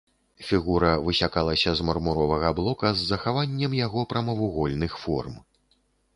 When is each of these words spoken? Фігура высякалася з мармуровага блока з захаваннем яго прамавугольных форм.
Фігура 0.45 0.93
высякалася 1.09 1.73
з 1.79 1.85
мармуровага 1.89 2.49
блока 2.61 2.87
з 3.03 3.07
захаваннем 3.11 3.77
яго 3.85 3.99
прамавугольных 4.15 4.99
форм. 5.05 5.39